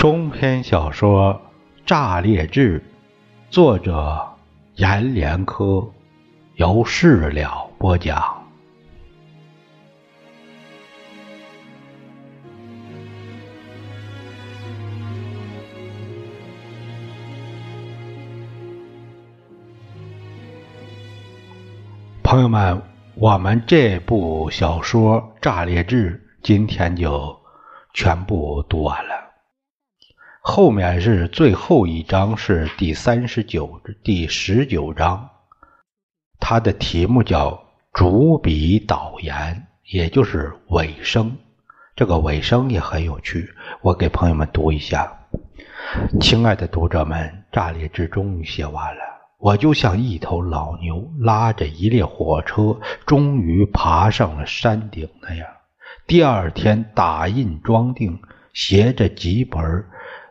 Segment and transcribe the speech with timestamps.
[0.00, 1.34] 中篇小说
[1.84, 2.80] 《炸裂志》，
[3.50, 4.18] 作者
[4.76, 5.86] 阎连科，
[6.54, 8.42] 由事了播讲。
[22.22, 22.80] 朋友们，
[23.16, 27.38] 我们这部小说《炸裂志》今天就
[27.92, 29.19] 全部读完了。
[30.52, 35.30] 后面是最后一章，是第三十九、第十九章，
[36.40, 37.62] 它的题目叫
[37.94, 41.36] “主笔导言”，也就是尾声。
[41.94, 43.48] 这个尾声也很有趣，
[43.80, 45.16] 我给朋友们读一下。
[46.20, 49.00] 亲爱的读者们，《炸裂志》终于写完了，
[49.38, 55.46] 我就像一头老牛拉着一列火车，终于爬上了山顶那样。
[56.08, 58.20] 第二天打印装订，
[58.52, 59.62] 携着几本。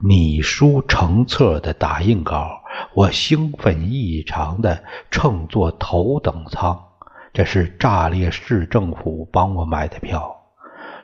[0.00, 2.62] 拟书成册的打印稿，
[2.94, 6.78] 我兴奋异常的乘坐头等舱，
[7.32, 10.36] 这是炸裂市政府帮我买的票，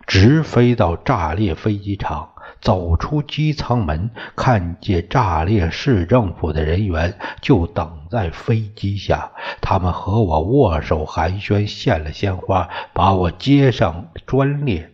[0.07, 2.29] 直飞到炸裂飞机场。
[2.61, 9.31] 走出机舱门，看见炸裂市政府的人员就等在飞机下，
[9.63, 14.91] 他们和我握手寒暄，献了鲜花，把我接上专列，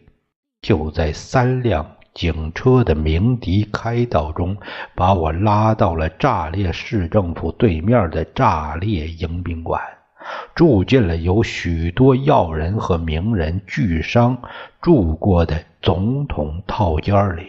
[0.61, 1.96] 就在三辆。
[2.17, 4.57] 警车的鸣笛开道中，
[4.95, 9.83] 把我拉到了炸裂市政府对面的炸裂迎宾馆，
[10.55, 14.39] 住进了有许多要人和名人、巨商
[14.81, 17.49] 住过的总统套间里。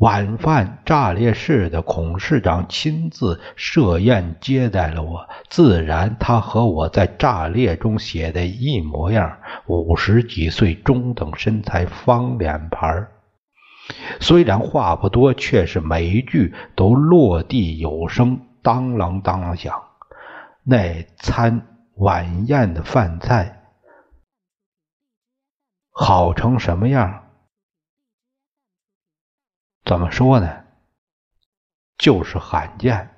[0.00, 13.08] 晚饭，炸裂市的孔市长亲自设宴接待了我，自然他和我在炸裂中写的一模样，五十几岁，中等身材，方脸盘
[14.20, 19.82] 虽然话不多，却是每一句都落地有声，当啷当啷响。
[20.62, 23.62] 那餐晚宴的饭菜
[25.90, 27.24] 好成什么样？
[29.84, 30.64] 怎么说呢？
[31.96, 33.10] 就是罕见。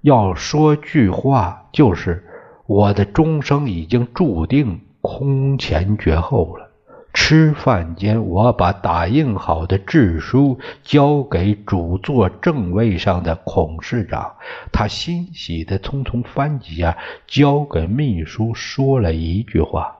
[0.00, 2.28] 要说句话，就是
[2.66, 6.71] 我的终生已经注定空前绝后了。
[7.14, 14.36] 吃饭间，我把打印好的制书交给主座正位上的孔市长，
[14.72, 16.96] 他欣喜的匆匆翻几下，
[17.26, 19.98] 交给秘书，说了一句话：“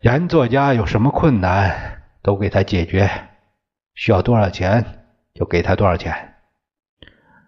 [0.00, 3.10] 严作家有什么困难，都给他解决，
[3.94, 6.34] 需要多少钱就给他多少钱。”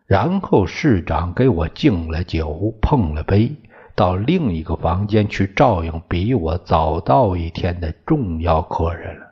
[0.07, 3.57] 然后市长给我敬了酒，碰了杯。
[4.01, 9.27] 到另一个房间去照应比我早到一天的重要客人了。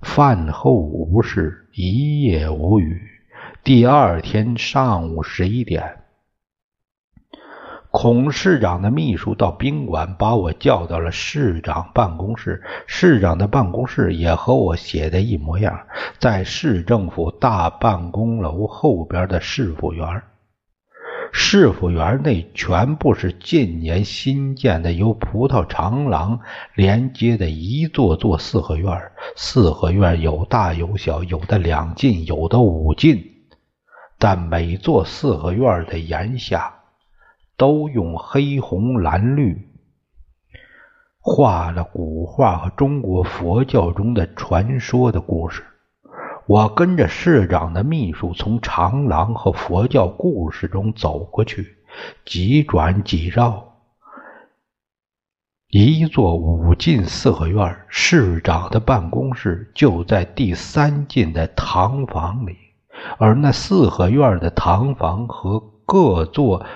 [0.00, 3.00] 饭后无事，一夜无语。
[3.62, 5.98] 第二天上午十一点，
[7.92, 12.60] 孔市长的秘书到宾馆把我叫到了市长办公室。
[12.88, 15.78] 市长的办公室也和我写的一模一样，
[16.18, 20.22] 在市政府大办公楼后边的市府园。
[21.34, 26.38] 市府园内全部是近年新建的，由葡萄长廊
[26.74, 29.10] 连接的一座座四合院。
[29.34, 33.24] 四合院有大有小，有的两进，有的五进。
[34.18, 36.74] 但每座四合院的檐下
[37.56, 39.68] 都用黑红蓝绿
[41.18, 45.64] 画了古画和中国佛教中的传说的故事。
[46.46, 51.76] 我跟着市长的秘书从长廊和佛教故事中走过去，
[52.24, 53.76] 几转几绕，
[55.68, 62.56] 一座五进四合院，市长的办公室就在第三进的堂房里，
[63.18, 66.66] 而那四合院的堂房和各座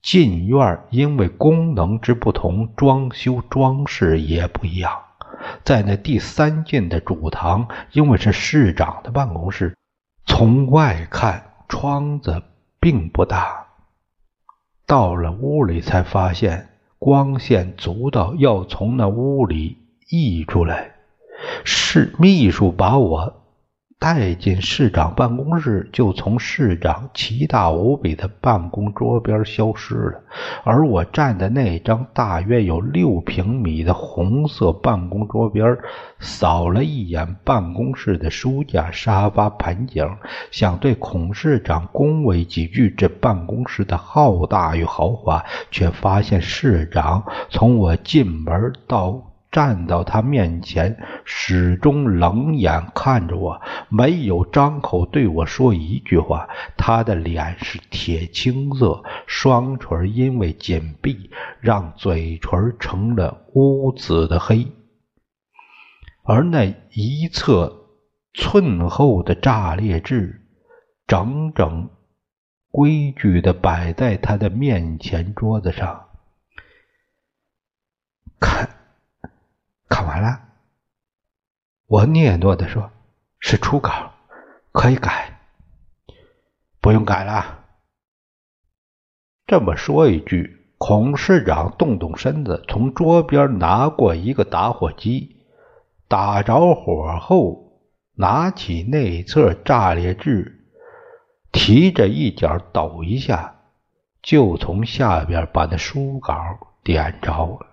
[0.00, 4.92] 进院因为功能之不同，装修装饰也不一样。
[5.64, 9.76] 在那第三进的主堂，因为是市长的办公室，
[10.26, 12.42] 从外看窗子
[12.80, 13.66] 并不大。
[14.86, 16.68] 到了屋里才发现
[16.98, 19.78] 光线足到要从那屋里
[20.08, 20.92] 溢出来。
[21.64, 23.41] 是秘书把我。
[24.02, 30.20] 带进市长办公室，就从市长奇大无比的办公桌边消失了。
[30.64, 35.78] 而我站在那张大约有六平米的红色办公桌边，
[36.18, 40.04] 扫了一眼办公室的书架、沙发、盆景，
[40.50, 49.31] 想对孔市长恭维几句这办公室的浩大与豪华，却发现市长从我进门到。
[49.52, 50.96] 站到他面前，
[51.26, 53.60] 始终冷眼看着我，
[53.90, 56.48] 没有张口对我说一句话。
[56.78, 64.66] 他的脸是铁青色，双唇因为紧闭，让嘴唇成了乌紫的黑，
[66.24, 67.76] 而那一侧
[68.32, 70.40] 寸厚的炸裂痣，
[71.06, 71.90] 整整
[72.70, 76.06] 规矩的摆在他的面前桌子上，
[80.02, 80.40] 看完了，
[81.86, 82.90] 我嗫嚅的说
[83.38, 84.10] ：“是初稿，
[84.72, 85.38] 可以改。”
[86.82, 87.60] 不用改了。
[89.46, 95.36] 这么说一句，孔市长动动身子，从桌边拿过一个打火机，
[96.08, 97.80] 打着火后，
[98.16, 100.66] 拿起内侧炸裂痣，
[101.52, 103.54] 提着一角抖一下，
[104.20, 106.36] 就从下边把那书稿
[106.82, 107.66] 点着了。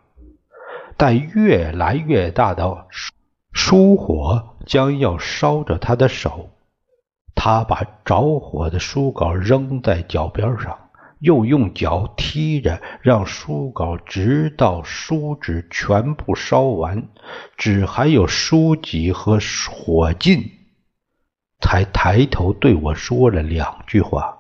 [1.00, 2.88] 但越来越大的
[3.54, 6.50] 书火将要烧着他的手，
[7.34, 10.78] 他把着火的书稿扔在脚边上，
[11.20, 17.08] 又用脚踢着，让书稿直到书纸全部烧完，
[17.56, 19.40] 只还有书籍和
[19.72, 20.52] 火烬，
[21.62, 24.38] 才抬头对我说了两句话：“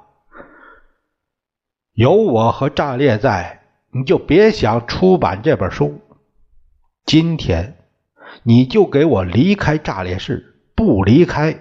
[1.96, 3.62] 有我和炸裂在，
[3.92, 6.02] 你就别想出版这本书。”
[7.10, 7.76] 今天，
[8.44, 10.62] 你就给我离开炸裂室！
[10.76, 11.58] 不离开，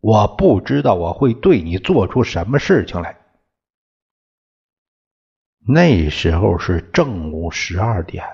[0.00, 3.14] 我不知道我会对你做出什么事情来。
[5.68, 8.24] 那时候是正午十二点，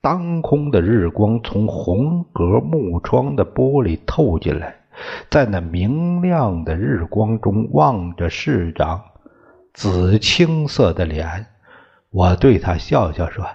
[0.00, 4.74] 当空的日光从红格木窗的玻璃透进来，
[5.30, 9.00] 在那明亮的日光中望着市长
[9.72, 11.46] 紫青色的脸，
[12.10, 13.46] 我对他笑笑说：“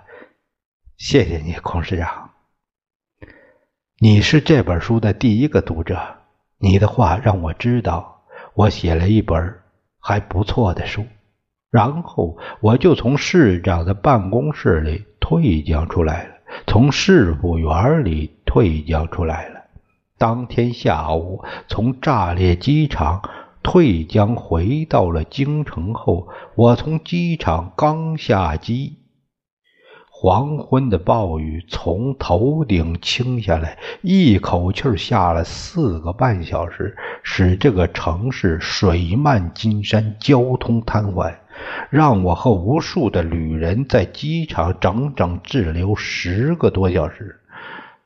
[0.96, 2.24] 谢谢你，孔市长。”
[4.00, 5.98] 你是这本书的第一个读者，
[6.60, 8.22] 你的话让我知道
[8.54, 9.56] 我写了一本
[10.00, 11.04] 还不错的书，
[11.72, 16.36] 然后我就从市长的办公室里退将出来了，
[16.68, 19.62] 从市府园里退将出来了。
[20.20, 23.28] 当天下午从炸裂机场
[23.64, 28.98] 退将回到了京城后，我从机场刚下机。
[30.20, 41.36] 黄昏的暴雨从头顶倾下来，一口气下了四个半小时，使这个城市水漫金山，交通瘫痪，
[41.92, 47.40] 让我和无数的旅人在机场整整滞留十个多小时。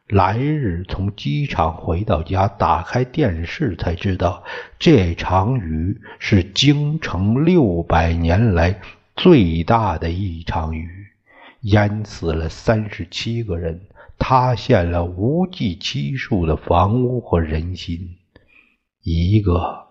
[0.09, 4.43] 来日从机场回到家，打开电视才知道，
[4.77, 8.81] 这场雨是京城六百年来
[9.15, 11.00] 最大的一场雨。
[11.61, 13.81] 淹死了三十七个人，
[14.17, 18.17] 塌陷了无计其数的房屋和人心。
[19.03, 19.87] 一个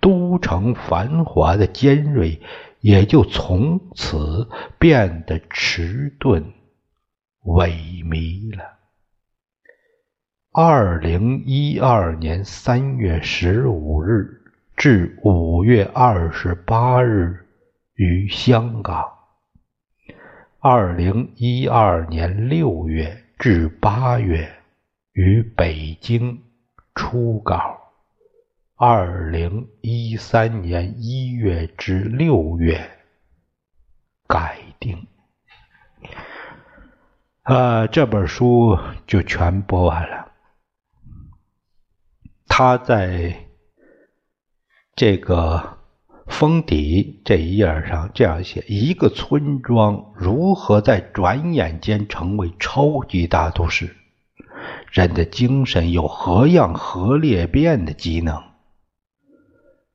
[0.00, 2.40] 都城繁华的尖锐，
[2.80, 4.48] 也就从此
[4.78, 6.52] 变得迟钝、
[7.44, 7.70] 萎
[8.04, 8.64] 靡了。
[10.52, 14.42] 二零一二年三月十五日
[14.76, 17.46] 至五月二十八日，
[17.94, 19.17] 于香港。
[20.60, 24.52] 二零一二年六月至八月，
[25.12, 26.42] 于北京
[26.96, 27.78] 初稿。
[28.74, 32.90] 二零一三年一月至六月
[34.26, 35.06] 改定。
[37.44, 40.32] 呃，这本书就全播完了。
[42.48, 43.46] 他在
[44.96, 45.77] 这个。
[46.28, 53.96] 封底这一页上这样写：一个村庄如何在转眼间成为超级大都市？
[54.92, 58.42] 人的精神有何样核裂变的机能？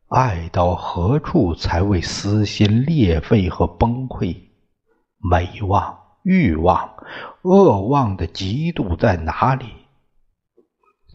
[0.10, 4.36] 爱到何处才为撕心裂肺和崩溃？
[5.18, 6.92] 美望、欲望、
[7.44, 9.66] 恶望的极度在哪里？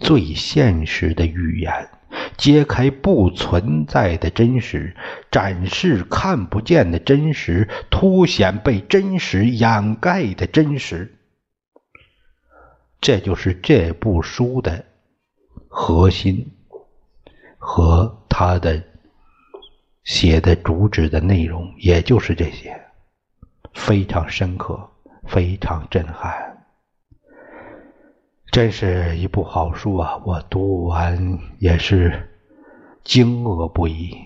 [0.01, 1.89] 最现实的语言。
[2.39, 4.97] 揭开不存在的真实，
[5.31, 11.15] 展示看不见的真实，凸显被真实掩盖的真实。
[13.01, 14.85] 这就是这部书的
[15.69, 16.51] 核心
[17.59, 18.83] 和他的
[20.05, 22.81] 写的主旨的内容，也就是这些，
[23.75, 24.91] 非常深刻，
[25.27, 26.58] 非常震撼。
[28.51, 30.17] 真是一部好书啊！
[30.25, 32.29] 我读完也是
[33.05, 34.17] 惊愕不已，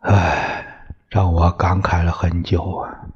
[0.00, 3.08] 唉，让我感慨了很久啊，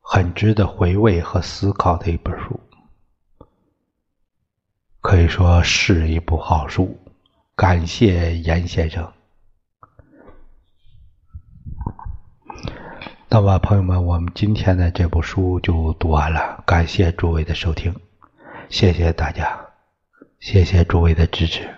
[0.00, 2.60] 很值得回味和思考的一本书，
[5.00, 6.96] 可以说是一部好书。
[7.56, 9.12] 感谢严先生。
[13.34, 16.62] 那么，朋友们，我们今天的这部书就读完了。
[16.64, 17.92] 感谢诸位的收听，
[18.68, 19.58] 谢谢大家，
[20.38, 21.68] 谢谢诸位的支持。